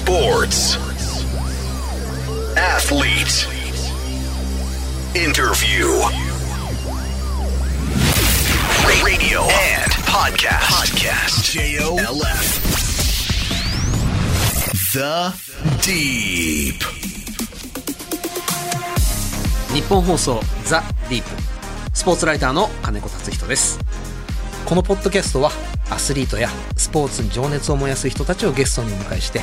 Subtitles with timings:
[0.00, 0.76] Sports.
[2.56, 3.46] Athlete.
[5.14, 5.84] Interview.
[9.04, 10.64] Radio and podcast.
[10.72, 11.52] Podcast.
[11.52, 12.40] J-O-L-F.
[14.94, 15.34] The
[15.82, 16.80] Deep.
[19.74, 21.28] 日本放送ザ・ディープ
[21.92, 23.78] スポーツライターの金子達人です
[24.64, 25.50] このポッドキャストは
[25.90, 29.42] アスリートやスポーツに情熱を燃やす人たちをゲストにお迎えして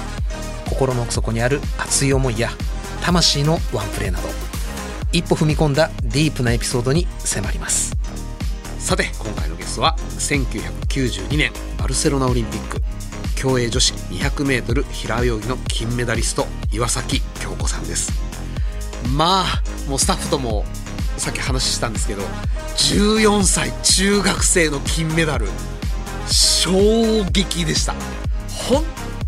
[0.78, 2.52] 心の奥底にある熱い思いや
[3.02, 4.30] 魂のワンプレーなど
[5.12, 7.96] 一歩踏み込んだディープなエピソードに迫ります。
[8.78, 12.82] さて今回のゲストは1992年バルセロナオリンピック
[13.36, 18.12] 競泳女子 200m 平泳ぎの金メダリスト岩崎恭子さんです。
[19.16, 20.64] まあもうスタッフとも
[21.18, 22.22] さっき話したんですけど
[22.78, 25.48] 14歳中学生の金メダル
[26.28, 27.96] 衝撃でした。
[28.70, 28.84] 本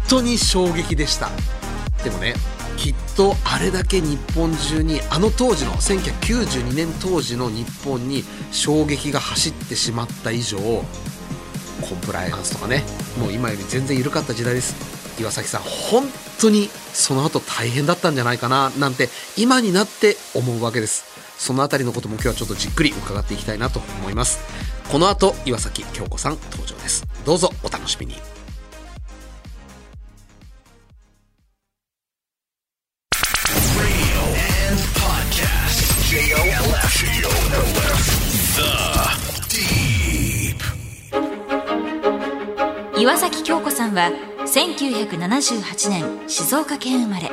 [0.09, 1.30] 当に衝撃でした。
[2.04, 2.34] でもね
[2.77, 12.84] きっとあれだけ日本中にあの当時の1992年当時の日本に衝撃が走ってしまった以上コンプライアンスとかね
[13.19, 14.75] もう今より全然緩かった時代です。
[15.19, 16.06] 岩崎さん本
[16.39, 21.03] 当にその後大変だったんじゃないかななんて今になって思うわけです。
[21.38, 24.39] そのあたりのことも今日はちょっとじっくり伺っていきたいなと思います。
[24.89, 27.06] この後岩崎京子さん登場です。
[27.25, 28.39] どうぞお楽しみに。
[43.00, 44.11] 岩崎恭子さんは
[44.45, 47.31] 1978年静岡県生まれ。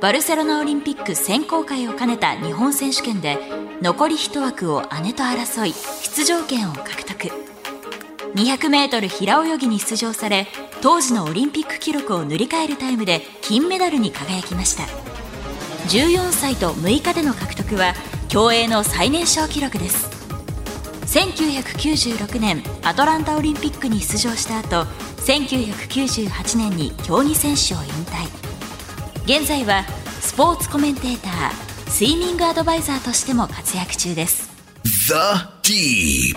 [0.00, 3.36] バルセロナオリンピック選考会を兼ねた日本選手権で
[3.82, 7.32] 残り1枠を姉と争い出場権を獲得。
[8.36, 10.46] 200m 平泳ぎに出場され
[10.80, 14.84] 当時のオリンピック記録を塗り替えるタイムで金メダルに輝きました。
[15.88, 17.92] 14歳と6日での獲得は
[18.28, 20.19] 競泳の最年少記録です。
[21.10, 24.84] 1996年アトランタオリンピックに出場した後
[25.22, 29.38] 1998年に競技選手を引退。
[29.40, 29.82] 現在は
[30.20, 34.50] スポーツコメンテータースイミングアドバイザーとしても活躍中です。
[34.84, 35.14] The
[35.64, 36.36] Deep.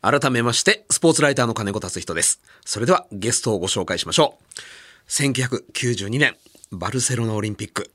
[0.00, 2.40] 改めましてスポーツライターの金子達人です。
[2.64, 5.10] それではゲストをご紹介しましょう。
[5.10, 6.34] 1992年
[6.72, 7.90] バルセロナオリンピック。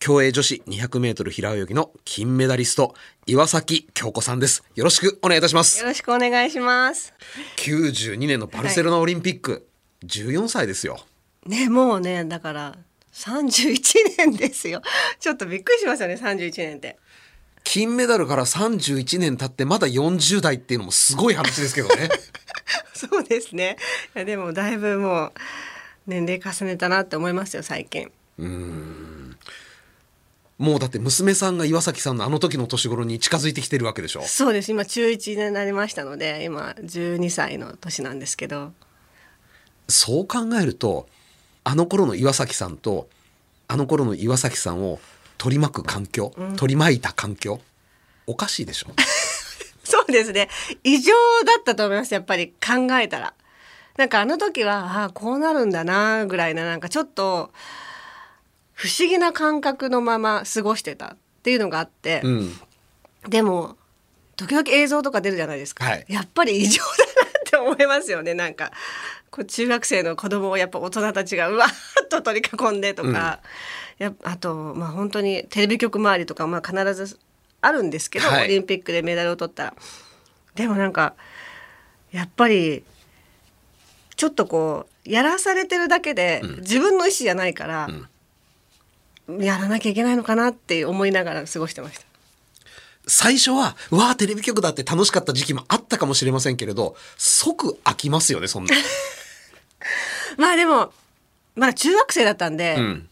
[0.00, 2.94] 競泳女子 200m 平泳ぎの金メダリスト
[3.26, 7.12] 岩崎京子さんですよろしくお願いいたしますよろしくお願いします。
[7.58, 9.68] 92年のバルセロナオリンピック、
[10.06, 11.00] 14歳ですよ
[11.44, 12.78] ね、もうね、だから
[13.12, 13.82] 31
[14.16, 14.80] 年ですよ。
[15.18, 16.96] ちょっとびっくりしますよね、31年って。
[17.62, 22.08] 金メダルから31年経ってまだ40代っていうのもすごい話ですけどね
[22.94, 23.76] そうですね。
[24.16, 25.32] いやでもだいぶもう
[26.06, 28.10] 年齢重ねたなって思いますよ、最近。
[30.60, 34.22] もうだって娘さんが岩崎さんのあの時の年頃に近づいてきてるわけでしょ？
[34.22, 34.70] そうです。
[34.70, 38.72] 今中1になりましたので、今12歳の年なんですけど。
[39.88, 41.08] そう考えると
[41.64, 43.08] あの頃の岩崎さんと
[43.68, 45.00] あの頃の岩崎さんを
[45.38, 47.60] 取り巻く環境、取り巻いた環境
[48.26, 48.88] おかしいでしょ？
[49.82, 50.48] そうですね。
[50.84, 51.12] 異常
[51.46, 52.12] だったと思います。
[52.14, 53.32] やっぱり考えたら。
[53.96, 57.50] なんかあの時は、ああ、こうなるんだな、ぐらいな、なんかちょっと、
[58.80, 62.52] 不思議な感覚のまま過ごしてたっていうのがあって、うん
[63.28, 63.76] でも、
[64.36, 65.84] 時々映像とか出るじゃないですか。
[65.84, 68.32] はいやっぱり異常だなって思いますよね。
[68.32, 68.72] なんか、
[69.30, 73.40] こう中学生の子供をやっぱ大人たちがうわーっと取り囲んでとか、
[73.98, 77.18] やっぱあと、まあ本当にテレビ局周りとか、まあ必ず
[77.60, 79.74] あるんですけど、はいオリンピックでメダルを取ったら。
[80.54, 81.14] でもなんか、
[82.10, 82.82] やっぱり、
[84.16, 87.88] ちょっとこう、やらされてるだけで、自分の意思じゃないから、
[89.28, 92.04] やらなきゃいけないのかなって思いながら過ごしてました。
[93.06, 98.74] 最初はうわあテレビ局だって楽しかった時期もあったかもしれませんけれど即飽きますよねそんな、
[100.36, 100.92] まあでも、
[101.56, 103.08] まだ中学生だったんで、うん、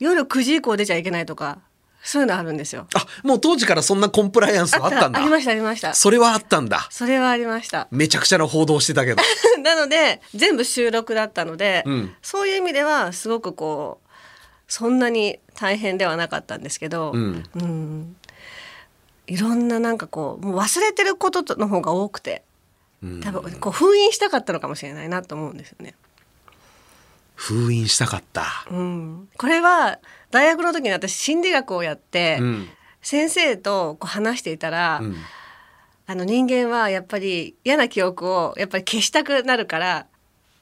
[0.00, 1.58] 夜9時以降出ちゃいけないとか、
[2.02, 2.86] そういうのあるんですよ。
[2.94, 5.94] あもう当時からそんなコンプライアンスはあったんだありましたありました。
[5.94, 7.86] それはあったんだそれはありました。
[7.90, 9.22] めちゃくちゃな報道してたけど
[9.62, 14.01] なので全部収録だったので、うんそういう意味ではすごくこう
[14.72, 17.44] そんなに大変ではなかったんですけど、うん。
[17.56, 18.16] うん。
[19.26, 22.42] いろんななんかこうもう忘れてることの方が多くて
[23.22, 25.94] 多分こう封印したかったのかもしれないなと思うんですよね。
[27.34, 28.46] 封印したかった。
[28.70, 29.98] うん、これは
[30.30, 32.68] 大学の時に私心理学をやって、うん。
[33.02, 35.16] 先生とこう話していたら、うん。
[36.06, 40.06] あの人間はやっぱり嫌な記憶をやっぱり消したくなるから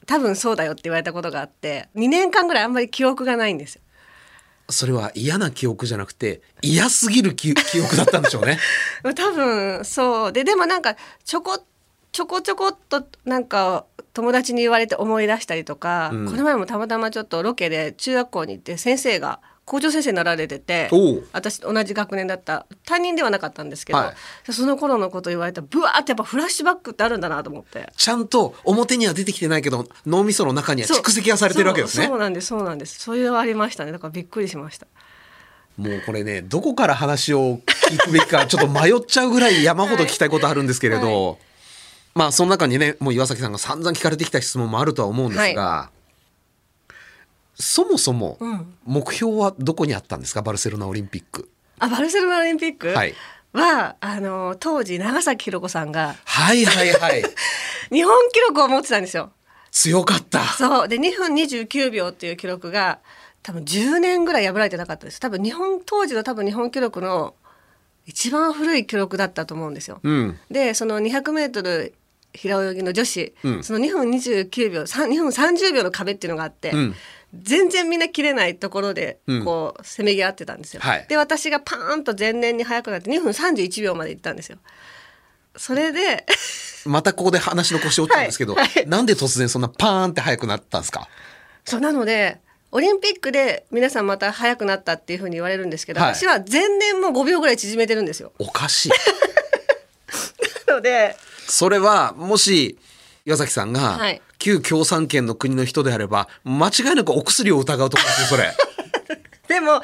[0.05, 3.81] 多分そうだよって言われたことがあって2年間ぐらいあんまり記憶がないんですよ。
[4.71, 8.59] それは嫌な記憶じゃなくて嫌すぎる 記憶だったんでしょうね。
[9.15, 10.33] 多分そう。
[10.33, 11.63] ででもなんかちょこ
[12.11, 16.25] ちょこちょこっとなんか友達に言われて思い出したりとか、うん。
[16.25, 20.89] この前もたまたまちょっとロケで中学校に行って先生が校長先生になられてて
[21.31, 24.13] 私と同じ学年だった担任ではなかったんですけど、は
[24.49, 27.87] その頃のこと言われたらブワーってやっぱフラッシュバックってあるんだなと思って。
[27.95, 32.07] ちゃんと表には出てきてないけど脳みその中には蓄積はされてるわけですね。
[32.07, 32.47] そうなんです。
[32.47, 32.99] そうなんです。
[32.99, 33.93] そういうのありましたね。
[33.93, 34.87] だからびっくりしました。
[35.77, 41.37] もうこれねどこから話を聞くべきかちょっと迷っちゃうぐらい山ほど聞きたいことあるんですけれど、
[42.13, 45.89] まあその中にねもう岩崎さんが散々聞かれてきた質問もあるとは思うんですが、
[47.55, 48.73] そもそもうん。
[48.85, 50.41] 目標はどこにあったんですか？
[50.41, 51.49] バルセロナオリンピック。
[51.79, 52.87] あバルセロナオリンピック？
[52.87, 53.13] は、はい
[53.53, 57.23] あの当時長崎ひろ子さんがはいはいはい。
[57.91, 59.31] 日本記録を持ってたんですよ。
[59.71, 60.43] 強かった。
[60.45, 60.87] そう。
[60.87, 62.99] で2分29秒っていう記録が
[63.43, 65.19] 多分10年ぐらい破られてなかったです。
[65.19, 67.35] 多分日本当時の多分日本記録の
[68.05, 70.39] 一番古い記録だったと思うんですよ、うん。
[70.49, 71.91] でその 200m
[72.33, 76.95] 平泳ぎの女子、うんその2分29秒3 2分30秒の壁っていうのがあって、うん
[77.33, 80.81] 全然みんな切れないところでうんこうせめぎ合ってたんですよ。
[80.81, 84.57] はいで私がパーンと前年に速くなって2分31秒まで行ったんですよ。
[85.55, 86.25] それで
[86.85, 91.07] またここで話の腰折っちゃうんですけど、はいはいなんで突然そんなパーンって速くなったんですか？
[91.63, 92.39] そうなので
[92.73, 98.33] オリンピックで皆さんまた速くなったっていうふうに言われるんですけど、はい私は前年も5秒ぐらい縮めてるんですよ。
[98.39, 98.91] おかしい。
[100.67, 101.15] なので
[101.51, 102.77] それはもし
[103.25, 108.51] 岩崎さんがはい旧共産圏の国の人であれば間違いなくお薬を疑うところですよそれ
[109.47, 109.81] でも疑わ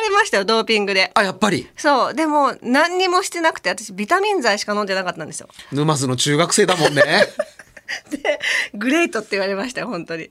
[0.00, 1.10] れましたよドーピングで。
[1.14, 1.68] あやっぱり？
[1.76, 5.48] そうでも何にもしてなくて私ビタミン剤しか飲んでなかったんですよ。
[5.72, 7.02] 沼津の中学生だもんね
[8.10, 8.40] で
[8.74, 10.30] グレートって言われましたよ本当に。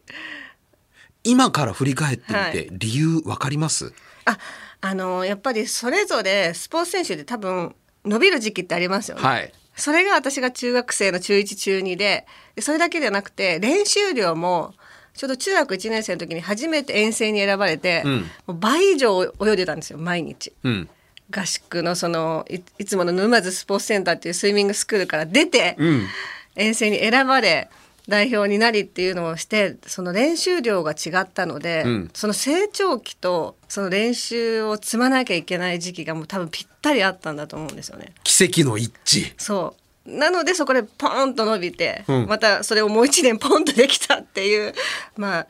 [1.24, 3.94] 今から振り返ってみて、はい理由わかります？
[4.26, 4.38] あ
[4.80, 7.76] あのやっぱりそれぞれスポーツ選手で多分
[8.06, 9.22] 伸びる時期ってありますよね。
[9.24, 12.26] はいそれが私が中学生の中1中2で
[12.56, 14.74] でそれだけではなくて練習量も
[15.14, 18.22] ちょうど中学1年生の時に初めて遠征に選ばれて、うん。
[18.22, 20.54] もう倍以上泳いでたんですよ毎日。
[20.64, 20.90] うん。
[21.30, 26.08] 合宿のそのいいつもの沼津スポーツセンターっていうスイミングスクールから出て、うん。
[26.56, 27.70] 遠征に選ばれ
[28.08, 32.10] 代表になりっていうのをしてその練習量が違ったので、うん。
[32.14, 38.14] その成長期とその練習を積まなきゃいけない時期がもう多分ぴったりあったんだと思うんですよね。
[38.24, 39.34] 奇跡の一致。
[39.38, 39.76] そ
[40.06, 40.12] う。
[40.18, 42.28] なのでそこでポーンと伸びて、うん。
[42.28, 44.74] またそれをもう一年ポンとできたっていう
[45.16, 45.48] まあ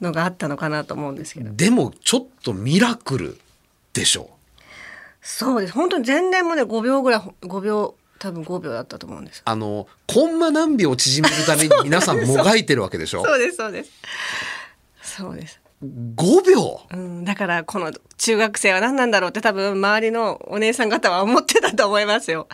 [0.00, 3.38] のがあったのかなと思うんですけど、でもちょっとミラクル
[3.92, 4.30] でしょ
[5.22, 5.72] そうです。
[5.72, 9.42] 本当に前年もね5秒ぐらい5秒多分5秒だったと思うんですよ。
[9.46, 13.24] あのコンマ何秒縮めるために皆さんもがいてるわけでしょ？
[13.24, 13.90] そうですそうです。
[15.02, 15.60] そうです。
[15.84, 16.16] 5
[16.50, 16.80] 秒？
[16.90, 22.48] うん、だからこの中学生は何なんだろうって多分周りのお姉さん方は思ってたと思いますよ。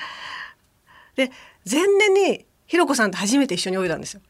[1.14, 1.30] で
[1.70, 4.20] 前年にひろこさんと初めて一緒に泳いだんですよ。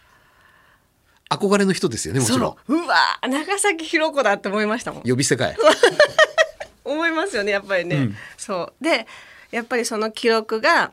[1.30, 2.40] 憧れの人ですよねもちろん。
[2.40, 2.74] そう。
[2.74, 5.02] うわー長崎ひろこだって思いましたもん。
[5.04, 5.56] 呼び捨てかい。
[6.84, 7.96] 思いますよねやっぱりね。
[7.96, 8.16] うん。
[8.36, 8.84] そう。
[8.84, 9.06] で
[9.50, 10.92] やっぱりその記録が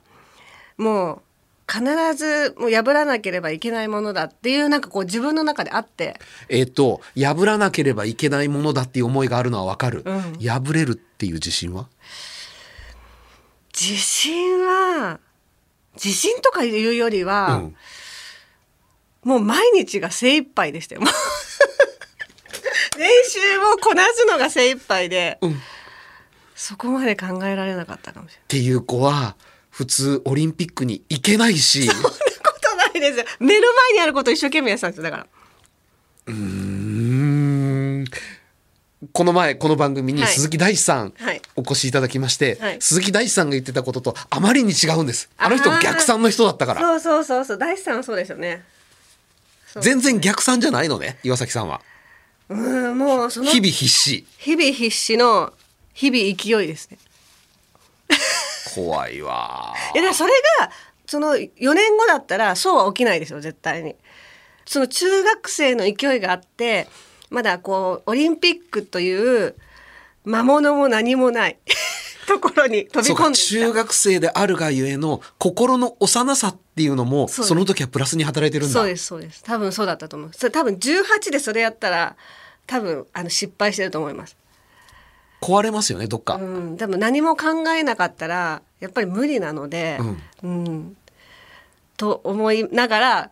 [0.80, 1.22] もう
[1.72, 1.84] 必
[2.16, 6.20] ずもう破らなければいけないものだっていうなんかこう自分の中であって。
[6.48, 10.40] えっ、と破らなければいけないものだっていう思いがあるのはわかる、うん。
[10.40, 11.88] 破れるっていう自信は？
[13.80, 15.20] 自信は
[15.94, 17.76] 自信とかいうよりは、うん。
[19.24, 21.02] もう毎日が精一杯でしたよ。
[22.98, 25.62] 練習をこなすのが精一杯で、うん。
[26.56, 28.44] そこまで考えられなかったかもしれない。
[28.44, 29.36] っていう子は
[29.70, 33.26] 普通オリンピックに行けないしそんなことないですよ。
[33.40, 35.04] 目の前にあることを一生懸命やってたんですよ。
[35.04, 35.28] だから。
[36.28, 38.06] うーん
[39.14, 47.58] この前この番組にはい鈴木大地さんはいお越しいただきまして、はい鈴木大地さんが言ってたこととあまりに違うんですあの人逆算の人だったからそうそうそうそう。
[47.58, 48.64] 大地さんはそうですよね。
[49.80, 51.82] 全然逆算じゃないのね岩崎さんは
[52.50, 55.54] うん、もうその日々必死日々必死の
[55.94, 56.98] 日々勢いですね。
[58.76, 59.74] 怖いわ。
[59.96, 60.72] えだそれが
[61.06, 63.96] その4年後だったらそうは起きないですよ絶対に。
[64.66, 66.88] その中学生の勢いがあって
[67.30, 69.56] まだこうオリンピックという
[70.24, 71.58] 魔物も何もない
[72.28, 78.74] ところに飛び込んで中学生であるがゆえの心の幼さっていうのもその時はプラスに働いてるんだ。
[78.74, 79.44] そうですそうです。
[79.44, 80.32] 多分そうだったと思う。
[80.34, 82.16] それ多分18でそれやったら
[82.68, 84.38] 多分あの失敗してると思います。
[85.42, 90.00] 壊れますよねどっか、うん、でも何も考えなかったらやっぱり無理なので、
[90.44, 90.66] うん。
[90.66, 90.98] うん。
[91.98, 93.32] と思いながら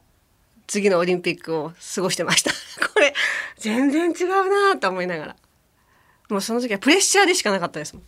[0.67, 2.51] 次のオリンピックを過ごしてました。
[2.93, 3.13] これ
[3.57, 5.35] 全然違うなと思いながら。
[6.29, 8.03] もうその時はプレッシャーでしかなかったですもん。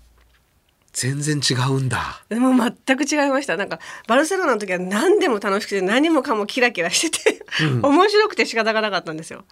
[0.91, 2.24] 全然違うんだ。
[2.27, 3.56] でも全く違いました。
[3.56, 7.44] なんかバルセロナの時は何でも楽しくて何もかもキラキラしてて、
[7.82, 9.46] 面白くて仕方がなかったんですよ。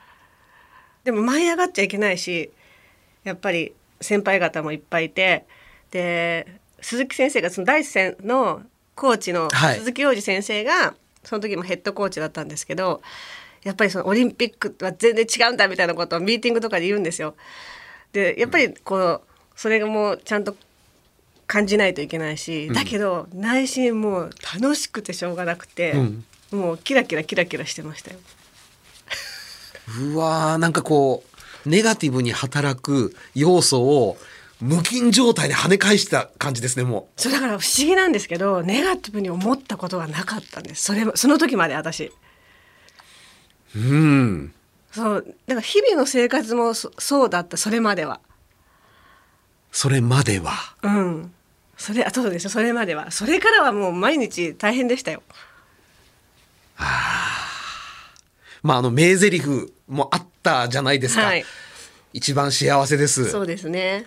[1.06, 2.51] でも舞い上がっちゃいけないし
[3.24, 5.46] やっぱり先輩方もいっぱいいて
[5.92, 8.62] で鈴木先生がその第一線の
[8.96, 13.01] コーチのはい鈴木洋二先生が、その時もヘッドコーチだったんですけど
[13.63, 17.36] やっぱりそのオリンピックは全然違うんだみたいなことをミーティングとかで言うんですよ。
[18.13, 19.22] でやっぱりこう
[19.56, 20.56] それがもうちゃんと
[21.48, 28.20] 感じないといけないし、だけど内心もう楽しくてしょうがなくて、うんもうキラキラキラキラしてましたよ。
[30.13, 31.37] うわーなんかこう
[31.67, 34.17] ネガティブに働く要素を
[34.59, 40.83] 無菌状態で跳ね返した感じですねもそうだから不思議なんですけどネガティブに思ったことがなかったんです。
[40.83, 42.12] それもその時まで私。
[43.75, 43.79] う。
[43.79, 44.53] うん。
[44.91, 48.19] そうだから日々の生活もそそうだったそれまでは。
[49.71, 50.53] それまでは。
[50.81, 51.31] うん。
[51.77, 52.50] それあそうですよ。
[52.50, 53.12] それまでは。
[53.12, 55.21] それからはもう毎日大変でしたよ。
[58.63, 61.25] まああの名台詞もあったじゃないですか。
[61.25, 61.46] はい
[62.13, 63.30] 一番幸せです。
[63.30, 64.06] そうですね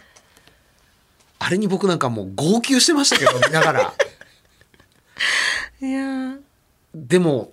[1.39, 3.95] あれに僕なんかもう号泣してましたけど見ながら。
[5.81, 6.39] いやー
[6.95, 7.53] でも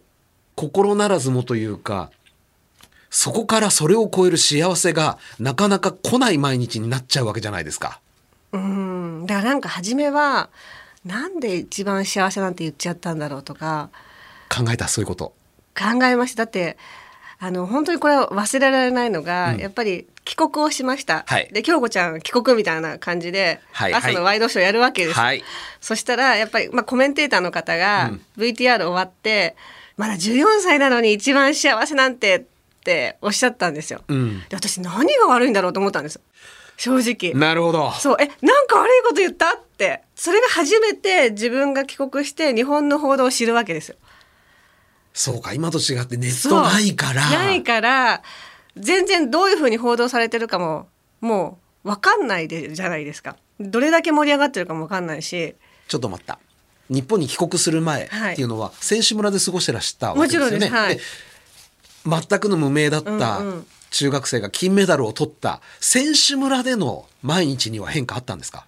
[0.56, 2.12] 心ならずもというか
[3.10, 8.00] そこからそれを超える幸せがなかなか来ない毎日になっちゃうわけじゃないですか。
[8.54, 10.50] うんだからなんか初めは
[11.06, 13.90] なんで一番幸せなんて言っちゃったんだろうとか
[14.50, 15.34] 考えたそういうこと。
[15.78, 16.78] 考えましただって
[17.40, 21.50] あの本当にこれは忘れられないのが、やっぱり帰国をしました、はい。
[21.54, 25.44] で京子ちゃん帰国みたいな感じで、はい朝のワイドショーやるわけです、はい。
[25.80, 29.56] そしたらやっぱり、まあ、コメンテーターの方が VTR 終わって、
[29.98, 32.44] まだ14歳なのに一番幸せなんてっ
[32.84, 34.40] ておっしゃったんですよ、ん。
[34.50, 36.20] で私何が悪いんだろうと思ったんです。
[36.78, 37.34] 正直。
[37.40, 37.92] なるほど。
[37.92, 38.18] そう。
[38.20, 40.02] えなんか悪いこと言ったって。
[40.18, 43.98] それが初めて自分が帰国して日本の報道を知るわけですよ
[45.20, 47.28] そうか今と違ってネットないから。
[47.32, 48.22] ないから
[48.78, 50.88] 全然どういうふうに報道されてるかも
[51.22, 53.36] もう分かんないでじゃないですか。
[53.60, 55.56] どれだけ盛り上がってるかも分かんないし。
[55.88, 56.38] ちょっと待った。
[56.90, 60.54] 日本に帰国する前っていうのは、選手村で過ごしてらしたわけですよね。
[60.54, 61.00] もちろんはい。
[62.30, 63.68] 全くの無名だったうんうん。
[63.90, 68.66] 中学生が金メダルを取った選手村での毎日には変化あったんですか？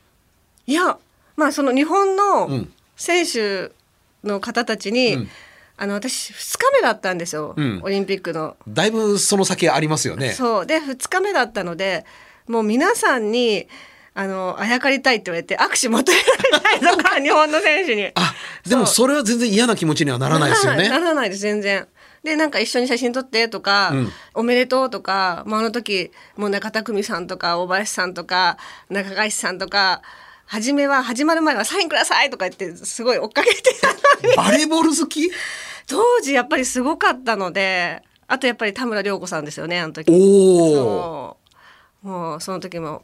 [0.65, 0.97] いや
[1.35, 2.73] まあその日本うのん。
[2.97, 3.71] 選手
[4.23, 5.29] の方たちに、うん
[5.81, 8.57] あの私2日目だったんですよ、うんオリンピックの。
[8.67, 10.33] だいぶその先ありますよね。
[10.33, 12.05] そうで2日目だったので
[12.47, 13.67] もう皆さんに
[14.13, 18.11] あのあやかりたいって言われて握手求められたりとか日本の選手に。
[18.15, 18.35] あ
[18.67, 20.89] でもそれは全然嫌な気持ちにはならないですよね。
[20.89, 21.87] ならないです全然。
[22.23, 28.57] でなんか一緒に写真撮ってとか、うんおめでとうとか、まあ、あの時もう中田久美さんとか大林さんとか
[28.89, 30.01] 中垣さんとか
[30.45, 35.29] 初めは始まる前はサインくださいとか言ってすごい追っかけてたのにバレーボール好き？
[35.89, 40.09] 当時やっぱりすごかったのであとやっぱり田村涼子さんですよねあの時。
[40.11, 41.35] お
[42.03, 43.03] もうその時も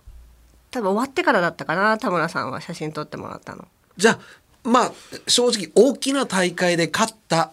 [0.71, 3.67] 多分終わってからだったかな田村さんは写真撮ってもらったの。
[3.97, 4.19] じゃあ
[4.63, 4.91] まあ
[5.27, 7.51] 正直大きな大会で勝った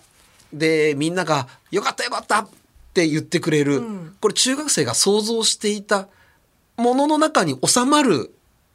[0.53, 2.49] でみんなが「よかったよかった!」っ
[2.93, 3.83] て言ってくれる、
[4.21, 6.09] これ中学生が想像していた
[6.77, 8.35] ものの中に収まる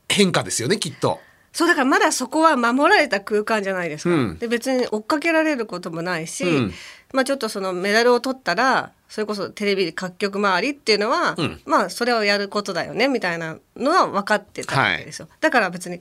[0.10, 1.20] 変化ですよねきっと。
[1.58, 4.14] そうだからまだそこは守られた空間じゃないですか。
[4.14, 6.74] うんで別に追っかけられることもないし、うん
[7.14, 15.30] まあちょっとそのメダルを取ったらそれこそテレビ各局周りっていうのは、うんまあそれをやることだよねみたいなのは分かってたわけですよ。
[15.42, 16.00] だから別に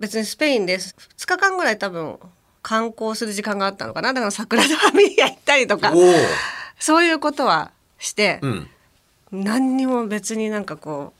[0.00, 2.18] 別にスペインで2日間ぐらい多分
[2.60, 5.92] 観光する時間があったのかなだから桜田ファミリア行ったりとか。
[6.80, 8.68] そういうことはして、うん。
[9.30, 11.12] 何にも別になんかこ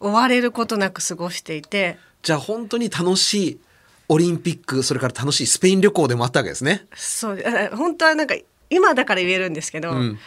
[0.00, 3.60] う追われることなく過ごしていてじゃあ本当に楽しい
[4.08, 6.84] オリンピックそれから楽しいスペイン旅行でもあったわけですね。
[6.92, 8.34] そうあ本当はなんか
[8.68, 10.18] 今だから言えるんですけど、ん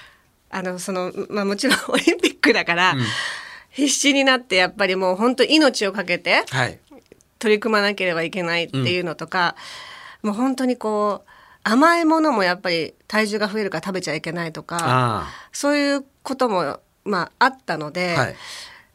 [0.50, 2.96] あのそのまあもちろん オリンピックだから、
[3.70, 6.80] 必死になってやっぱりもう本当命をかけてはい。
[7.38, 9.58] 取り組まなければいけないっていうのとか、
[10.24, 11.30] もう本当にこう
[11.64, 17.92] 甘いものもやっぱり体重が増えるから食べちゃいけないとかあそういうこともまああったのあ。
[17.92, 18.36] で、はい。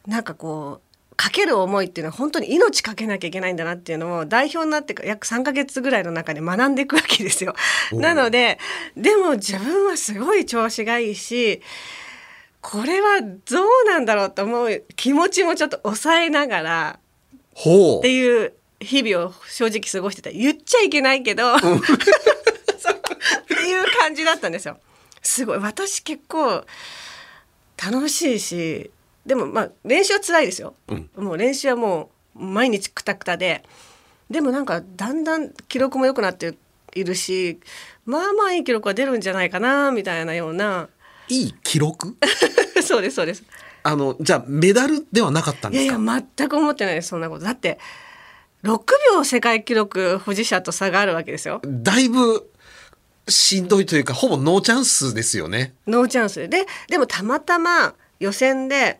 [0.07, 0.84] なんかこう
[1.17, 7.55] かける思いっていうのは本当に命かけなきゃいけないんだなっていうのを代表になって約3ヶ月ぐらいの中で学んでいくわけですよ。
[7.93, 8.59] なので
[8.97, 11.61] でも自分はすごい調子がいいし
[12.61, 16.99] これはどうなんだろうと思う気持ちもちょっと抑えながら
[17.99, 18.11] って。
[18.11, 21.79] いう日々を正直過ごしてた言っちゃいけないけど っていう
[23.97, 24.77] 感じだったんですよ。
[25.21, 26.65] すごい私結構
[27.83, 28.91] 楽しいし
[29.25, 31.09] でもまあ練習は辛いですよ、うん。
[31.15, 33.63] もう練習はもう毎日くたくたで。
[34.29, 36.55] でもなんかだんだん記録も良くなって
[36.95, 37.59] いるし
[38.05, 40.89] まあまあいい記録が出るんじゃないかなみたいなような。
[41.27, 42.15] いい記録？
[42.83, 43.43] そうですそうです。
[43.83, 45.99] あのじゃあメダルではなかったんですか？
[46.01, 47.45] いや全く思ってないですそんなこと。
[47.45, 47.79] だって
[48.63, 48.79] 6
[49.13, 51.61] 秒世界記録保持者と差があるわけですよ。
[51.65, 52.49] だいぶ
[53.27, 55.73] しんどいというかほぼノーチャンスですよね。
[55.87, 56.47] ノーチャンス。
[56.49, 58.99] ででもたまたま予選で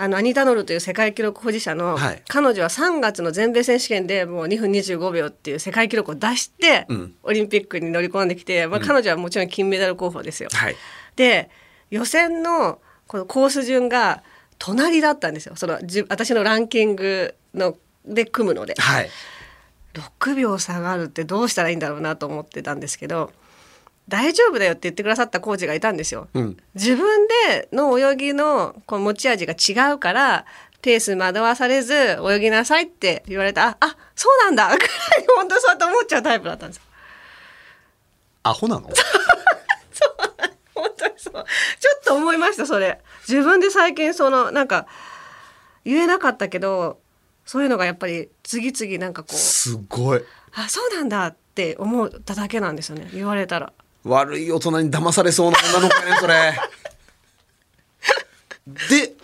[0.00, 2.22] あのアニタ・ノルという世界記録保持者の、はい。
[2.26, 7.14] 彼女は3月の全米選手権でもう2分25秒っていう世界記録を出して、うん。
[7.22, 10.48] オリンピックに乗り込んできて、まあ、彼女はもちろん金メダル候補ですよ。
[10.54, 10.76] はい。
[11.16, 11.50] で
[11.90, 14.22] 予選のこのコース順が
[14.58, 15.54] 隣だったんですよ。
[15.56, 18.74] そのじ私のランキングので組むので。
[18.78, 19.10] はい。
[19.92, 23.32] 6秒差があるってどうしたらいいんだろうなと思ってたんですけど
[24.08, 26.28] 大丈夫だよって言ってくださったコーチがいたんですよ。
[26.34, 26.56] うん。
[26.74, 30.46] 自分での泳ぎのこの持ち味が違うから
[30.82, 31.94] ペース惑わされず
[32.28, 34.66] 泳ぎなさいって言われたああそうなんだ。
[34.68, 34.88] ぐらい
[35.36, 36.82] 本当そうやって思っちゃうタイプだったんですよ。
[38.42, 38.88] アホなの？
[40.74, 41.32] 本当にそう。
[41.32, 41.44] ちょっ
[42.04, 43.00] と思いましたそれ。
[43.28, 44.86] 自分で最近そのなんか
[45.84, 46.98] 言えなかったけど
[47.44, 50.24] そういうのがやっぱり次々なんかこうすごい。
[50.54, 53.08] あそうなんだって思っただけなんですよね。
[53.12, 53.72] 言われたら。
[54.04, 56.58] 悪い大人に騙されそうな女の子やねそれ。
[58.88, 59.14] で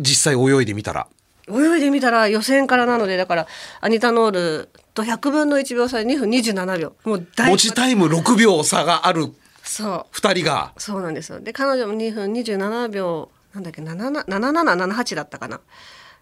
[0.00, 1.06] 実際泳いでみたら。
[1.48, 3.46] 泳いでみたら予選からなのでだから
[3.80, 6.96] アニタ・ノールと100分の1秒差で2分27秒。
[7.04, 10.16] もう大持ちタイム6秒差があるそう。
[10.16, 10.72] 2人が。
[10.78, 11.40] そうなんですよ。
[11.40, 15.60] で彼女も2分27秒なんだっけ7778だったかな。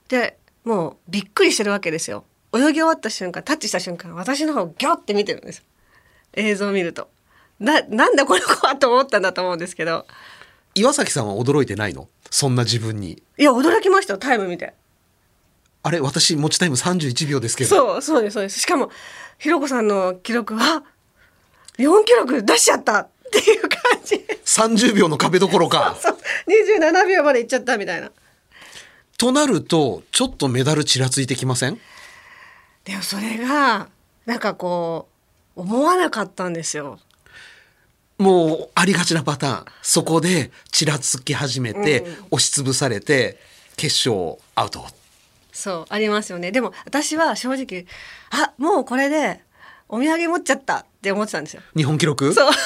[0.09, 2.25] でもうびっくりしてるわけですよ。
[2.55, 5.63] 泳ぎ終わった瞬間タッチした瞬間私の方をギョって見てるんです。
[6.35, 7.09] 映像を見ると
[7.61, 10.07] ななんだこの子はと思ったんだと思うんですけど。
[10.75, 12.09] 岩崎さんは驚いてないの？
[12.31, 13.23] そんな自分に。
[13.39, 14.75] いや驚きましたよタイム見て。
[15.83, 17.71] あれ私持ちタイム31秒ですけど。
[17.71, 18.61] そうそうですそうです。
[18.61, 18.91] しかも
[19.38, 20.83] ひろこさんの記録は
[21.77, 23.71] 日本記録出しちゃったっていう感
[24.05, 24.15] じ。
[24.45, 25.97] 30秒の壁どころか。
[26.01, 26.17] そう
[26.81, 28.11] 27秒までいっちゃったみたいな。
[29.19, 31.79] となるとちょっとメダルちらついてきません？
[32.85, 33.88] でもそれが
[34.27, 35.09] なんかこ
[35.57, 36.99] う思わなかったんですよ
[38.18, 39.64] もうありがちなパターン。
[39.83, 42.12] そこでちらつき始めて、うん。
[42.33, 43.38] 押しつぶされて
[43.77, 44.85] 決勝アウト。
[45.53, 46.51] そうありますよね。
[46.53, 47.87] でも私は正直
[48.31, 49.42] あもうこれで
[49.88, 51.62] お土産持っちゃったって思ってたんですよ。
[51.77, 52.33] 日本記録？
[52.33, 52.46] そう。
[52.48, 52.59] お土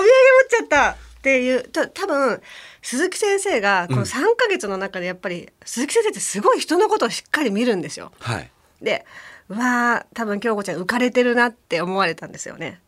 [0.00, 0.10] 産持っ
[0.50, 2.42] ちゃったっていうた多分
[2.82, 8.12] 鈴木先生がこの3ヶ月の中でやっぱり、鈴木先生ってすごい人のことをしっかり見るんですよ。
[8.18, 8.50] はい。
[8.82, 9.06] で
[9.48, 12.80] うわー多分京子ちゃん浮かれてるなって思われたんですよね。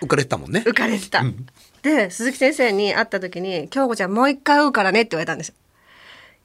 [0.00, 0.62] 浮かれてたもんね。
[0.66, 1.22] 浮かれてた。
[1.82, 5.54] で鈴木先生に会った時に「京子ちゃんもう一回会うからね」って言われたんですよ。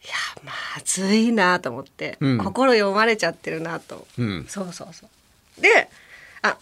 [0.04, 0.14] いや
[0.44, 0.52] ま
[0.84, 2.38] ずいなと思って、うん。
[2.38, 4.46] 心読まれちゃってるなと、うん。
[4.48, 5.08] そうそうそ
[5.58, 5.62] う。
[5.62, 5.90] で
[6.42, 6.58] あ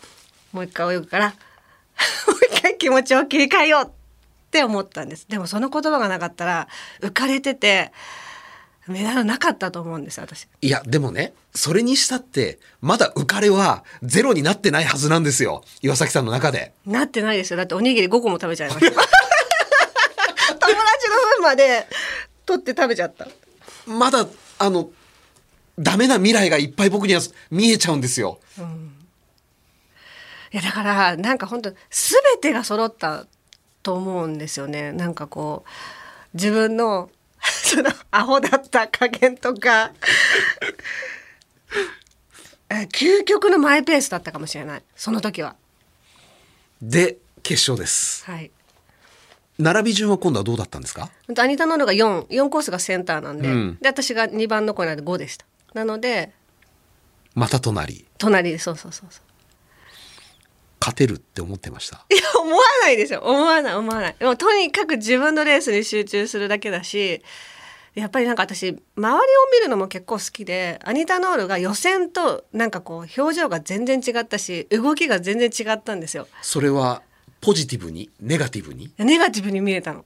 [0.53, 3.89] もう一回泳ぐから もう一回気持ちを切り替えようっ
[4.51, 5.27] て思ったんです。
[5.27, 6.67] でもその言葉がなかったら
[7.01, 7.91] 浮かれてて
[8.87, 10.47] メダルなかったと思うんです私。
[10.61, 16.73] いやでもねそれにしたってまだ浮かれはゼロになってないはずなんですよ岩崎さんの中で。
[16.85, 17.57] なってないですよ。
[17.57, 18.91] だっておにぎり5個も食べちゃいました。
[18.91, 19.01] 友
[20.59, 21.87] 達の分まで
[22.45, 23.27] 取って食べちゃった。
[23.85, 24.27] まだ
[24.59, 24.89] あの
[25.79, 28.39] ダメな未来がいっぱい僕には見えちゃうんですよ。
[30.51, 31.77] いやだからなんか本当全
[32.41, 33.25] てが揃った
[33.81, 34.91] と思うんですよね。
[34.91, 35.69] なんかこう
[36.35, 37.09] 自分の
[37.73, 39.91] そのアホだった加減とか。
[42.69, 44.83] え究極のマイペースだったかもしれない。
[44.95, 45.55] その時は。
[46.81, 48.25] で決勝です。
[48.25, 48.51] はい。
[49.59, 51.09] 並び順は今度はどうだったんですか？
[51.37, 53.77] アニタノルが44コースがセンターなんで,、うん。
[53.81, 55.45] で私が2番の子なんで5でした。
[55.73, 56.31] なので
[57.35, 58.05] また隣。
[58.17, 58.57] 隣。
[58.59, 59.23] そうそうそうそう。
[60.79, 62.03] 勝てるって思ってました？
[62.11, 64.15] いや思わないですよ思わない思わない。
[64.17, 67.21] でもとにかく自分のレースに集中するだけだし
[67.95, 69.19] やっぱりなんか私周りを
[69.53, 76.27] 見るのも結構好きでアニタ・ノールが予選となんかこう表情が全然違ったし動きが全然違ったんですよ。
[76.41, 77.03] それは
[77.39, 78.91] ポジティブにネガティブに？
[78.97, 80.05] ネガティブに見えたの。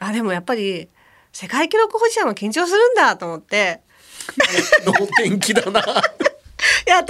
[0.00, 0.88] あでもやっぱり
[1.32, 3.80] 世界記録保持者も緊張するんだと思って。
[4.84, 7.04] 能天気だないや私が緊張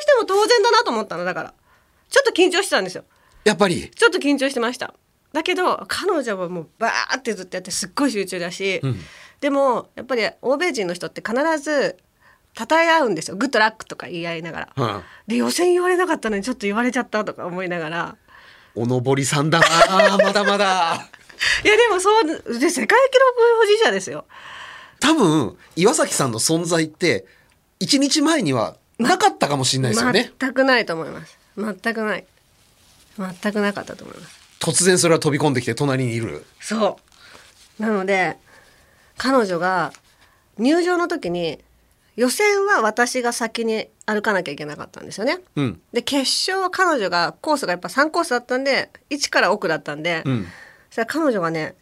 [0.00, 1.54] しても当然だなと思ったのだから。
[2.10, 3.04] ちょっと緊張してたんですよ。
[3.44, 3.90] やっぱり？
[3.90, 4.92] ちょっと緊張してました
[5.34, 8.96] だけど彼女はもうバーってずっとやってすっごい集中だし、うん。
[9.40, 11.96] でもやっぱり欧米人の人って必ず
[12.56, 13.36] 称え合うんですよ。
[13.36, 15.02] グッドラックとか言い合いながら、うん。
[15.26, 18.16] で予選言われなかったのにちょっと言われちゃったとか思いながら。
[18.76, 21.10] おのぼりさんだな まだまだ。
[21.64, 24.26] いやでもそうで世界記録保持者ですよ。
[25.00, 27.26] 多分岩崎さんの存在って
[27.80, 31.36] 1日前にはなかったかもしれないですよね、全くないと思います。
[31.56, 32.24] 全くない。
[33.18, 36.44] 全くなかったと思います突然それは飛び込んできて隣にいる。
[36.60, 36.98] そ
[37.78, 37.82] う。
[37.82, 38.38] なので
[39.18, 39.92] 彼女が
[40.58, 41.58] 入場の時に
[42.16, 45.40] 予選は私が先に歩かなきゃいけなかったんですよね。
[45.56, 45.80] うん。
[45.92, 50.44] で決勝は彼女がコースがやっぱ3コースだったんで1から奥だったんで、うん。
[50.90, 51.74] そしたら彼女がね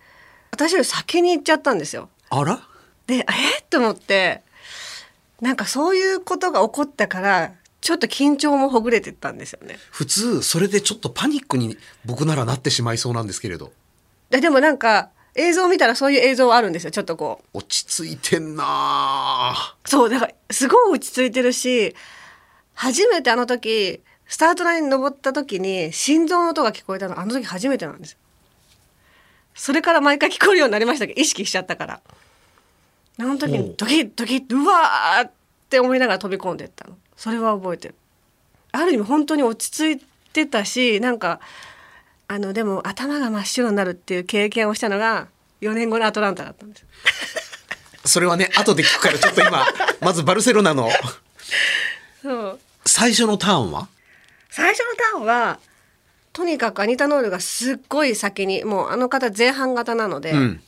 [0.50, 2.08] 私より先に行っちゃったんですよ。
[2.30, 2.60] あら？
[3.06, 3.24] でえっ
[3.68, 4.42] と思って
[5.40, 9.76] なんかそういうことが起こったからちょっと緊張もほぐれてったんですよね。
[9.90, 13.72] 普通それでちょっとパニックに僕ならなってしまいそうなんですけれど。
[14.30, 17.58] ででもなんか映像を見たらそういう映像あるんですよちょっとこう。
[17.58, 19.76] 落ち着いてんなあ。
[19.84, 21.96] そうだからすごい落ち着いてるし
[22.74, 28.16] 初めてあの時スタートラインに登った時に心臓の音が聞こえたのあの時初めてなんです
[29.56, 32.00] それから毎回聞こえるようになりましたけど意識しちゃったから。
[33.18, 35.32] あの時にドキッドキッうわーっ
[35.68, 37.94] て思いながら飛び込んでったのそれは覚えてる。
[38.72, 41.38] ある意味本当に落ち着いてたしなんか
[42.26, 45.28] あのでも頭が真っ白になるっていう経験をしたのが
[45.60, 46.84] 4年後のアトランタだったんです
[48.04, 49.64] それはね後で聞くからちょっと今
[50.02, 50.90] まずバルセロナの。
[52.22, 52.60] そう。
[52.86, 53.86] 最初のターンは？
[54.50, 55.60] 最初のターンは
[56.32, 60.62] とにかくアニタ・ノールがすっごい先にもうあの方前半型なので、うん。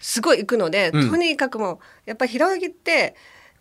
[0.00, 1.10] すごい行くので、うん。
[1.10, 3.14] とにかくもうやっぱり平泳ぎって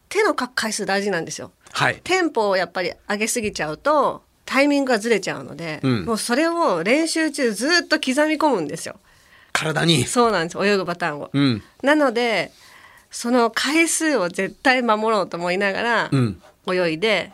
[0.10, 1.52] 手のかく回数大事なんですよ。
[1.72, 2.02] はい。
[2.04, 6.06] テンポをやっぱり上げすぎちゃうとタイミングがずれちゃうので、うん。
[6.06, 8.98] もうそれを練習中ずっと刻み込むんですよ。
[9.52, 10.06] 体に。
[10.06, 10.58] そうなんです。
[10.58, 11.30] 泳ぐパターンを。
[11.34, 11.64] うん。
[11.82, 12.52] なので
[13.12, 16.42] その回数を絶対守ろうと思いながらうん。
[16.68, 17.32] 泳いで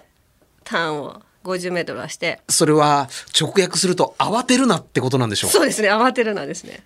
[0.63, 2.41] ターンを50メートルはして。
[2.49, 5.51] それは直訳すると慌てるなってことなんでしょう。
[5.51, 5.89] そうですね。
[5.89, 6.83] 慌てるなですね。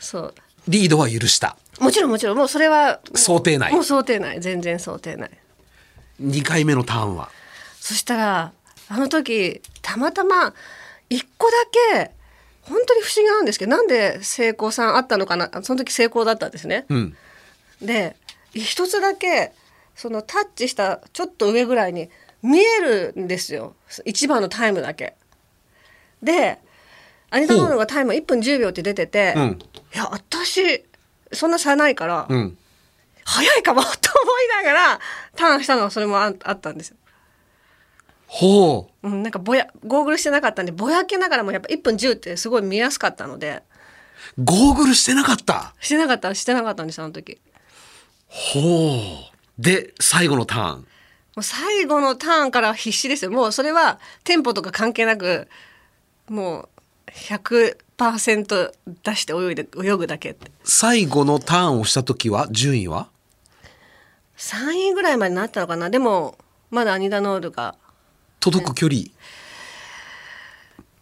[0.00, 0.34] そう
[0.68, 1.56] リードは許した。
[1.80, 2.36] もちろんもちろん。
[2.36, 3.72] もうそれは想定内。
[3.72, 4.40] もう想定内。
[4.40, 5.30] 全然想定内。
[6.22, 7.30] 2回目のターンは？
[7.80, 8.52] そしたら
[8.88, 10.54] あの時たまたま
[11.08, 11.52] 一個だ
[11.94, 12.12] け
[12.62, 15.50] 本当に不思議なんですけどなんで成功さんあったのかな？
[15.62, 16.84] その時成功だったんですね。
[16.88, 17.16] うん。
[17.80, 18.16] で
[18.52, 19.52] 一つだけ
[19.94, 22.10] そのタッチしたちょっと上ぐらいに
[22.42, 23.74] 見えるんですよ。
[24.04, 25.14] 一番のタイムだけ。
[26.22, 26.58] で
[27.30, 29.58] アニタ・ノールがタイム1分10秒って出てて、うん。
[29.94, 30.84] いや私
[31.32, 32.58] そんな差ないから、うん。
[33.24, 35.00] 早いかもと思いながら
[35.36, 36.96] ターンしたのはそれもああったんですよ。
[38.26, 39.08] ほう。
[39.08, 43.62] うん、なんかぼやゴーグルしてなかったんでぼやけながらもやっぱ1分10ってすごい見やすかったので。
[44.42, 45.74] ゴーグルしてなかった？
[45.80, 47.38] してなかったしてなかったんですあの時。
[48.26, 49.62] ほう。
[49.62, 50.78] で最後のターン。
[50.80, 50.86] も
[51.36, 53.30] う最後のターンから必死ですよ。
[53.30, 55.48] もうそれはテンポとか関係なく
[56.28, 56.68] もう
[57.14, 63.08] 100%出して泳いで泳ぐだけ最後のターンをした時は順位は
[64.36, 65.90] ？3位ぐらいまでなったのかな。
[65.90, 66.38] でも
[66.70, 67.74] まだアニダノールが。
[68.40, 69.00] 届く距離？
[69.00, 69.10] い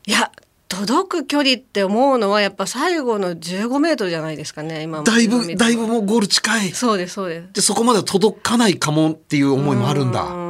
[0.06, 0.32] や
[0.68, 6.70] 届く距離って思うのはやっぱ最後の15メートルじゃないですかね今だいぶだいぶもうゴール近い。
[6.70, 7.52] そうですそうです。
[7.52, 10.22] でそこまでは届かないかもっていう思いもあるんだ。
[10.22, 10.45] うん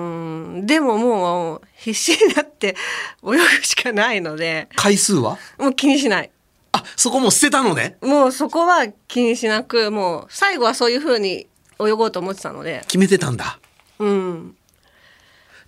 [0.66, 2.76] でももう必死になって
[3.22, 4.68] 泳ぐしかないので。
[4.74, 5.38] 回数は？
[5.58, 6.30] もう気にしない。
[6.72, 7.96] あそこもう捨てたのね？
[8.02, 11.46] もうそこは気にしなくもう最後はそういう風に
[11.80, 12.80] 泳ごうと思ってたので。
[12.82, 13.60] 決めてたんだ。
[14.00, 14.56] うん。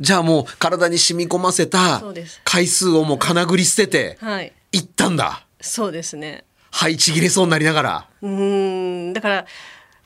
[0.00, 2.02] じゃあもう体に染み込ませた
[2.44, 4.52] 回数をもうかなぐり捨ててはい。
[4.72, 5.46] 行ったんだ。
[5.61, 6.44] そうですね。
[6.70, 8.08] はいちぎれそうになりながら。
[8.22, 9.12] うん。
[9.12, 9.46] だから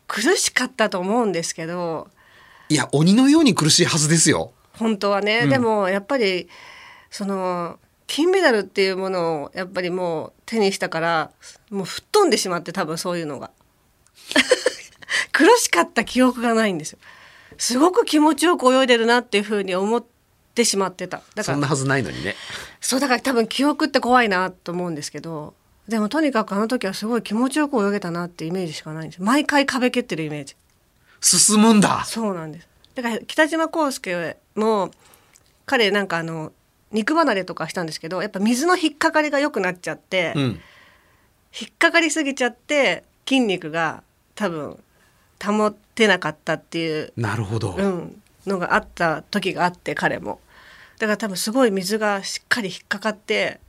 [0.07, 2.09] 苦しかったと思うんですけど。
[2.69, 6.49] いや鬼のように苦しいはずですよ本当はね、でもやっぱり
[7.11, 11.31] その金メダルっていうものをやっぱりもう手にしたから
[11.71, 13.51] もう吹っ飛んでしまって多分そういうのが。
[15.33, 16.99] 苦しかった記憶がないんですよ。
[17.59, 20.05] すごく気持ちよく泳いでるなっていうふうに思っ
[20.55, 21.19] てしまってた。
[21.19, 22.35] だからそんなはずないのにね。
[22.81, 25.55] そうだから多分記憶って怖いなと思うんですけど
[25.89, 30.57] でもとにかくあの時はすごい気持ちよく泳げたなってイメージしかないんです毎回壁蹴ってるイメージ。
[31.21, 32.05] 進むんだ。
[32.05, 34.91] そうなんですだから北島康介も
[35.67, 36.53] 彼なんかあの
[36.91, 40.61] 肉離れとかしたんですけどやっぱ水の引っかかりが良くなっちゃって、うん。
[41.59, 44.03] 引っかかりすぎちゃって筋肉が
[44.35, 44.83] 多分
[45.43, 50.41] 保てなかったっていう、なるほど、うん、のがあった時があって彼も。
[50.99, 53.61] だから多分すごい水がしっかり引っかかって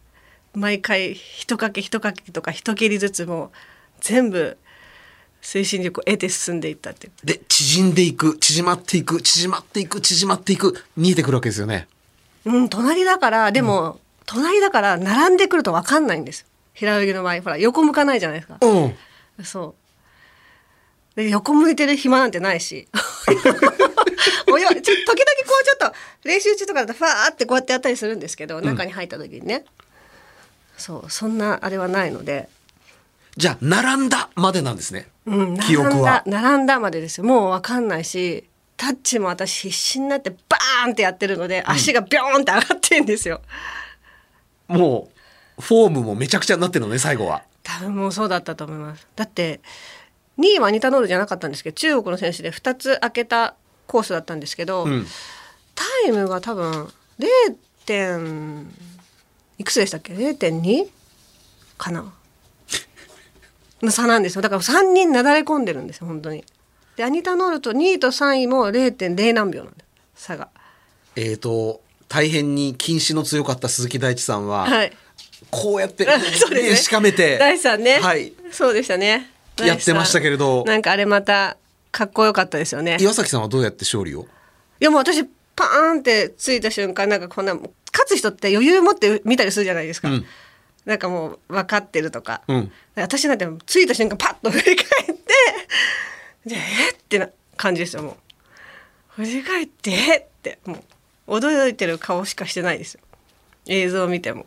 [0.53, 3.51] 毎回一かけ一かけとか一蹴りずつも
[3.99, 4.57] 全部
[5.43, 11.87] 推進力を得て進んでいったってで縮んでいく縮まっていく縮まっていく縮まっていく見えてくるわけですよね。
[12.45, 16.41] うん、隣だからでも、隣だから並んでくると分かんないんです。
[16.41, 18.57] よ平泳ぎの場合ほら横向かないじゃないですか。
[18.61, 18.95] うん。
[19.43, 19.75] そ
[21.15, 21.21] う。
[21.21, 22.87] で横向いてる暇なんてないし。
[24.51, 29.65] およちょ時々こうちょっと練習中とかだとファーってこうやってやったりするんですけど中に入った時にね、
[30.77, 32.49] そうそんなあれはないので、
[33.35, 36.23] じゃあ並んだまでなんですね、うん、記憶は。
[36.25, 37.23] 並んだまでですよ。
[37.23, 38.43] もう分かんないし
[38.77, 43.41] タッチも私必死になってバーンってやってるので足がビョーンって上がってんですよ、
[44.67, 45.09] も
[45.57, 47.43] うフォームもめちゃくちゃになってるのね最後は。
[47.63, 49.07] 多分もうそうだったと思います。
[49.15, 49.61] だって
[50.37, 53.55] 2位はアニタノールじゃなかったんですけど中国の選手で2つ開けた
[53.87, 55.05] コースだったんですけど、うん。
[55.75, 57.55] タイムが多分 0.
[57.85, 58.71] 点
[59.57, 60.87] いくつでしたっけ？0.2
[61.77, 62.13] かな？
[63.83, 64.41] の差なんですよ。
[64.41, 66.43] だから3人なだれ込んでるんですよ本当に。
[66.95, 70.49] でアニタノールと2位と3位も0.0何秒なんです差が。
[71.15, 74.93] えーと大変に禁止の強かった鈴木大地さんは、はい。
[75.49, 76.69] こうやって そうですね。
[76.69, 79.31] 目しかめて大地さんね、はい、そうでしたね。
[79.57, 80.63] やってましたけれど。
[80.65, 81.57] なんかあれまた
[81.91, 82.97] かっこよかったですよね。
[82.99, 84.21] 岩崎さんはどうやって勝利を？
[84.21, 84.25] い
[84.79, 85.23] やもう私
[85.55, 87.71] パーンってついた瞬間なんかこんな勝
[88.07, 90.25] つ人って余裕持って見たりするじゃないですか、うん
[90.85, 92.71] なんかもう分かってるとか、うん。
[92.95, 95.23] 私なんてついた瞬間パッと振り返って
[96.45, 98.15] でえっってな感じですよもう。
[99.23, 100.83] 振り返ってえっても
[101.27, 103.01] う驚いてる顔しかしてないですよ。
[103.67, 104.45] 映像を見ても。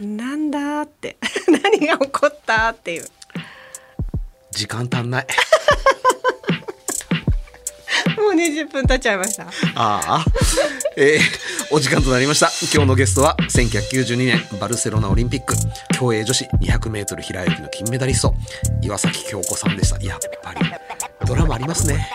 [0.00, 1.16] なんだって。
[1.62, 3.04] 何が起こったっていう。
[4.50, 5.26] 時間足んない。
[8.18, 9.44] もう20分経っちゃいました。
[9.44, 10.24] ああ、
[10.96, 11.20] えー
[11.70, 12.48] お時間となりました。
[12.72, 15.54] 今日のゲストは1992年バルセロナオリンピック
[15.98, 18.34] 競泳女子 200m 平泳ぎの金メダリスト
[18.80, 20.02] 岩崎京子さんでした。
[20.02, 20.60] やっぱり
[21.26, 22.10] ドラマありますね。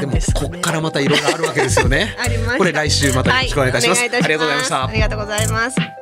[0.00, 2.14] でもこっからまたいろいろあるわけですよね。
[2.20, 4.84] ありましたこれ来週またよろしくお願いいたします,、ありがとうございました。
[4.84, 5.99] ありがとうございます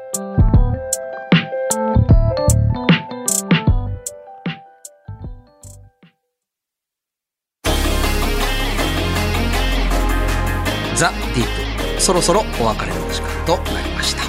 [11.99, 14.23] そろそろお別れの時間となりました。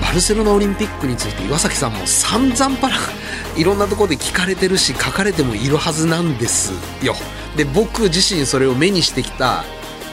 [0.00, 2.96] バルセロナオリンピックについて岩崎さんも散々パラ
[3.56, 7.16] いろんなとこで聞かれてるし書かれてもいるはずなんですよ。
[7.56, 9.64] で僕自身それを目にしてきた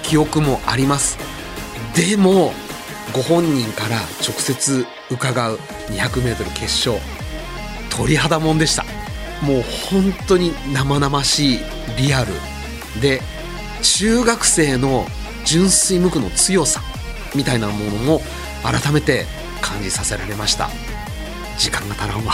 [0.03, 1.17] 記憶もあります。
[1.95, 2.53] でも
[3.13, 5.59] ご本人から直接伺う
[5.91, 6.97] 200m 決勝
[7.89, 8.85] 鳥肌もんでした。
[9.41, 11.59] もう本当に生々しい
[11.97, 12.33] リアル。
[13.01, 13.21] で
[13.81, 15.07] 中学生の
[15.45, 16.81] 純粋無垢の強さ
[17.35, 18.21] みたいなものも
[18.63, 19.25] 改めて
[19.61, 20.69] 感じさせられました。
[21.57, 22.33] 時間が足らんわ。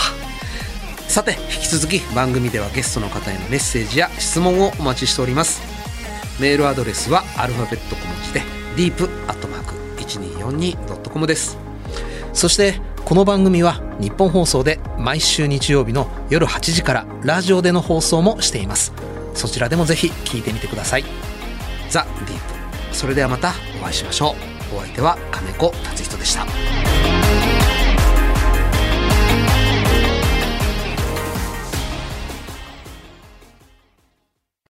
[1.08, 5.62] さて引き続き番組ではゲストの方へのメッセージや質問をお待ちしております。
[6.40, 8.42] メールアドレスはアルファベット小文字で
[8.76, 11.58] deep.1242.com です。
[12.34, 18.92] そしてこの番組は日本放送で毎週日曜日の夜8時からラジオでの放送もしています。
[19.34, 21.06] そちらでもぜひ聞いてみてください。
[21.90, 22.55] ザ・ディープ。
[22.96, 24.36] それではまたお会いしましょ
[24.72, 24.76] う。
[24.76, 26.46] お相手は金子達人でした。